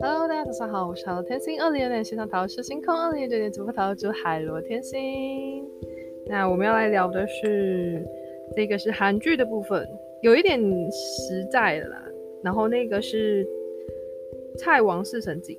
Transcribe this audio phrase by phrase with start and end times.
[0.00, 4.98] Hello，大家早上好，我是海螺天星，二零二零线上塔罗师星空，二零二九年主播桃主海螺天星。
[6.26, 8.02] 那我们要来聊的是
[8.56, 9.86] 这个是韩剧的部分，
[10.22, 10.58] 有一点
[10.90, 12.02] 实在的啦。
[12.42, 13.44] 然后那个是
[14.56, 15.54] 《蔡王侍臣记》，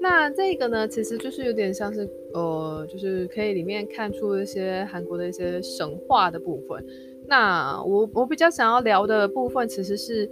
[0.00, 6.86] 那这个呢，其实就是有点像是呃，就是可以里面看出一些韩国的一些神话的部分。
[7.28, 10.28] 那我我比较想要聊的部分，其实是。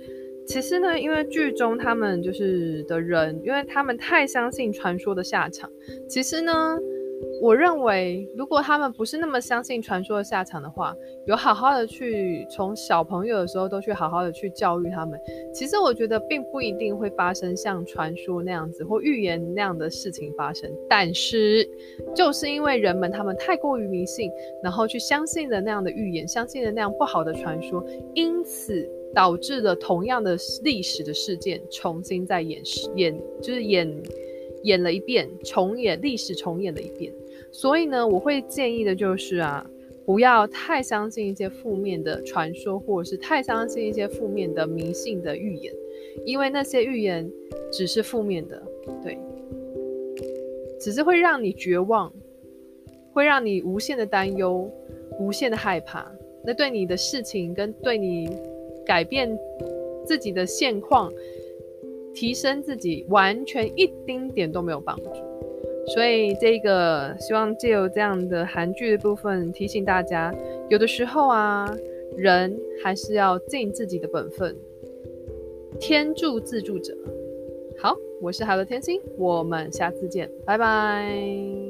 [0.49, 5.69] 其实呢，因为剧中他们就是的人，因为他们太相信传说的下场。
[6.09, 6.79] 其实呢，
[7.41, 10.95] 我认为如果他们不是那么相信传说的下场的话，
[11.27, 15.21] 有好好的去从小朋友的时候都去好好的去教育他们。
[15.53, 20.71] 其实我觉得并不一定会发生像传说那样子或预言那样的事情发生。
[20.89, 21.69] 但是
[22.15, 24.31] 就是因为人们他们太过于迷信，
[24.63, 28.89] 然后去相信了那样的预言，相信了那样不好的传说，因此。
[29.15, 32.61] 导致了同样的历史的事件重新再演
[32.97, 33.89] 演，就是演
[34.67, 37.13] 演了一遍，重演历史重演了一遍。
[37.51, 39.65] 所以呢，我会建议的就是啊，
[40.05, 45.73] 不要太相信一些负面的传说，或者是太相信一些负面的迷信的预言，
[46.25, 47.31] 因为那些预言
[47.73, 48.63] 只是负面的，
[49.03, 49.19] 对，
[50.79, 52.13] 只是会让你绝望，
[53.13, 54.71] 会让你无限的担忧，
[55.19, 56.11] 无限的害怕。
[56.45, 58.29] 那对你的事情跟对你。
[58.87, 59.37] 改变
[60.05, 61.13] 自己的现况，
[62.17, 65.11] 提升自己，完全一丁点都没有帮助。
[65.95, 70.35] 所以，这个希望借由这样的韩剧的部分，提醒大家，
[70.69, 71.71] 有的时候啊，
[72.17, 74.57] 人还是要尽自己的本分。
[75.79, 76.97] 天助自助者。
[77.79, 81.66] 好，我是海螺天星，我们下次见，拜拜。